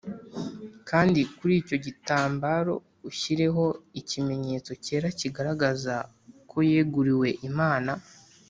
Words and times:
kandi 0.89 1.19
kuri 1.37 1.53
icyo 1.61 1.77
gitambaro 1.85 2.73
ushyireho 3.09 3.65
ikimenyetso 3.99 4.71
cyera 4.83 5.07
kigaragaza 5.19 5.95
ko 6.49 6.57
yeguriwe 6.69 7.29
Imana 7.49 7.91